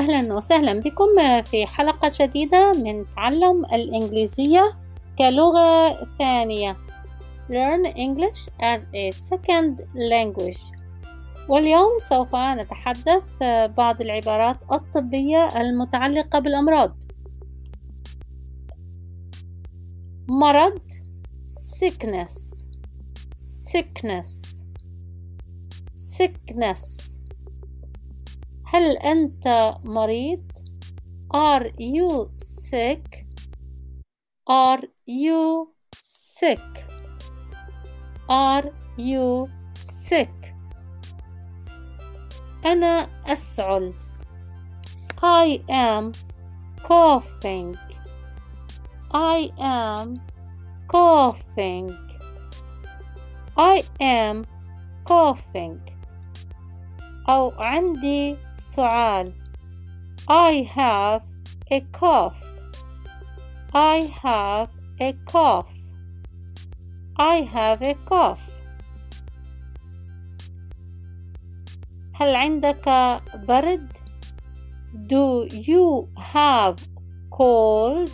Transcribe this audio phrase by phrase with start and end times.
[0.00, 4.78] أهلا وسهلا بكم في حلقة جديدة من تعلم الإنجليزية
[5.18, 6.76] كلغة ثانية.
[7.50, 10.60] Learn English as a second language.
[11.48, 13.22] واليوم سوف نتحدث
[13.76, 16.96] بعض العبارات الطبية المتعلقة بالأمراض.
[20.28, 20.78] مرض
[21.44, 22.66] sickness.
[23.72, 24.62] Sickness.
[25.92, 27.09] Sickness.
[28.72, 30.42] هل أنت مريض؟
[31.34, 33.26] Are you sick?
[34.48, 36.70] Are you sick?
[38.28, 40.54] Are you sick?
[42.66, 43.94] أنا أسعل
[45.22, 46.12] I am
[46.88, 47.76] coughing
[49.12, 50.20] I am
[50.88, 51.90] coughing
[53.56, 54.44] I am
[55.04, 55.80] coughing
[57.28, 59.32] أو عندي سعال
[60.28, 61.22] I have
[61.72, 62.42] a cough
[63.74, 64.68] I have
[65.00, 65.72] a cough
[67.18, 68.40] I have a cough
[72.12, 72.88] هل عندك
[73.48, 73.92] برد
[74.92, 76.76] Do you have
[77.30, 78.10] cold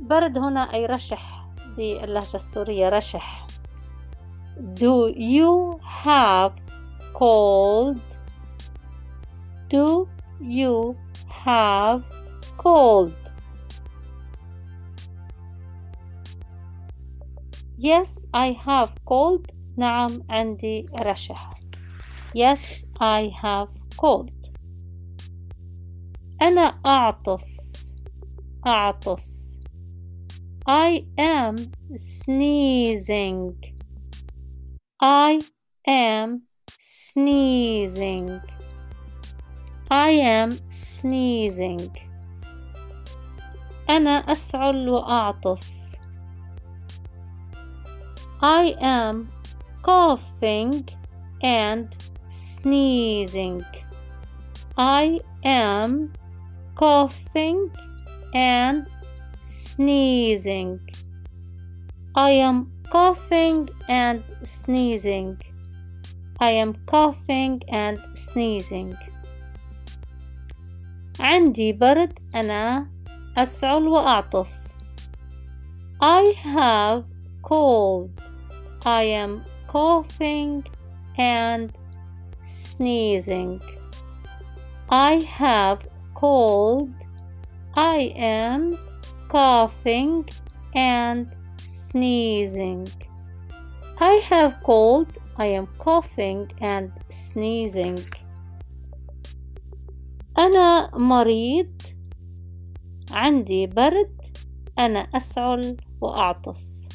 [0.00, 3.46] برد هنا أي رشح باللهجة السورية رشح
[4.56, 6.63] Do you have
[7.13, 7.99] cold?
[9.69, 10.07] Do
[10.41, 10.95] you
[11.27, 12.03] have
[12.57, 13.13] cold?
[17.77, 19.51] Yes, I have cold.
[19.77, 21.49] نعم عندي رشح.
[22.35, 24.51] Yes, I have cold.
[26.41, 27.73] أنا أعطس.
[28.67, 29.57] أعطس.
[30.67, 31.55] I am
[31.95, 33.55] sneezing.
[35.01, 35.39] I
[35.87, 36.41] am
[37.13, 38.41] sneezing.
[39.91, 41.91] I am sneezing.
[43.89, 45.95] أنا أسعل وأعطس.
[48.41, 49.29] I am
[49.83, 50.87] coughing
[51.43, 51.87] and
[52.27, 53.65] sneezing.
[54.77, 56.13] I am
[56.75, 57.69] coughing
[58.33, 58.87] and
[59.43, 60.79] sneezing.
[62.15, 65.37] I am coughing and sneezing.
[66.39, 68.95] I am coughing and sneezing.
[71.19, 72.87] عندي برد أنا
[73.37, 74.67] أسعل وأعطس.
[76.01, 77.03] I have
[77.43, 78.09] cold.
[78.85, 80.63] I am coughing
[81.17, 81.71] and
[82.41, 83.61] sneezing.
[84.89, 86.89] I have cold.
[87.75, 88.77] I am
[89.27, 90.27] coughing
[90.73, 91.27] and
[91.57, 92.87] sneezing.
[93.99, 95.07] I have cold.
[95.37, 97.99] I am coughing and sneezing.
[100.37, 101.81] أنا مريض.
[103.11, 104.21] عندي برد.
[104.79, 106.87] أنا أسعل وأعطس.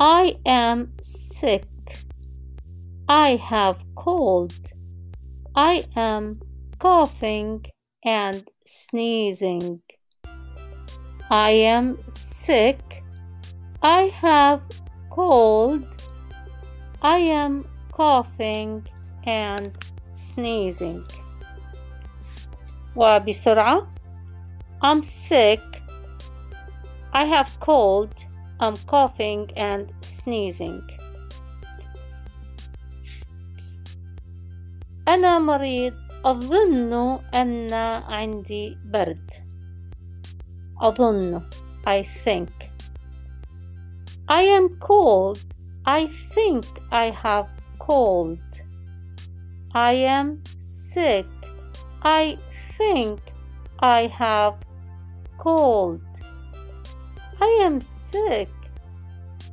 [0.00, 1.66] I am sick.
[3.08, 4.54] I have cold.
[5.54, 6.40] I am
[6.78, 7.60] coughing
[8.06, 9.80] and sneezing.
[11.30, 13.02] I am sick.
[13.82, 14.62] I have
[15.10, 15.93] cold.
[17.04, 18.86] I am coughing
[19.24, 19.72] and
[20.14, 21.04] sneezing.
[22.96, 23.86] وبسرعة
[24.82, 25.60] I'm sick.
[27.12, 28.14] I have cold.
[28.60, 30.82] I'm coughing and sneezing.
[35.08, 35.94] أنا مريض
[36.24, 37.72] أظن أن
[38.02, 39.30] عندي برد.
[40.82, 41.42] أظن
[41.86, 42.50] I think.
[44.28, 45.38] I am cold.
[45.86, 47.48] I think I have
[47.78, 48.38] cold.
[49.74, 51.26] I am sick.
[52.02, 52.38] I
[52.76, 53.20] think
[53.80, 54.54] I have
[55.38, 56.00] cold.
[57.40, 58.50] I am sick.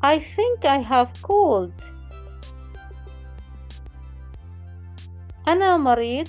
[0.01, 1.71] I think I have cold.
[5.47, 6.27] أنا مريض.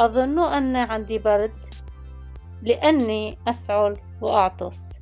[0.00, 1.52] أظن أن عندي برد
[2.62, 4.92] لأني أسعل وأعطس.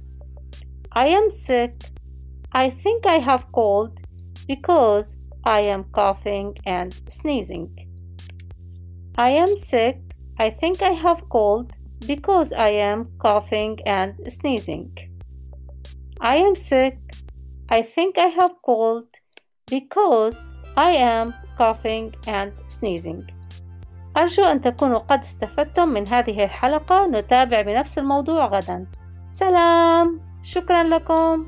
[0.96, 1.74] I am sick.
[2.52, 3.99] I think I have cold
[4.50, 5.14] because
[5.44, 7.70] I am coughing and sneezing.
[9.16, 10.00] I am sick.
[10.38, 11.72] I think I have cold
[12.06, 14.90] because I am coughing and sneezing.
[16.20, 16.98] I am sick.
[17.68, 19.08] I think I have cold
[19.66, 20.36] because
[20.76, 23.26] I am coughing and sneezing.
[24.16, 28.86] أرجو أن تكونوا قد استفدتم من هذه الحلقة نتابع بنفس الموضوع غدا
[29.30, 31.46] سلام شكرا لكم